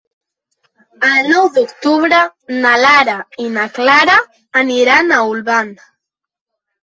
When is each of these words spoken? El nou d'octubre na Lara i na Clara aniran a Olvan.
El 1.07 1.27
nou 1.31 1.49
d'octubre 1.57 2.21
na 2.63 2.71
Lara 2.85 3.17
i 3.43 3.47
na 3.57 3.67
Clara 3.75 4.15
aniran 4.63 5.15
a 5.19 5.19
Olvan. 5.35 5.71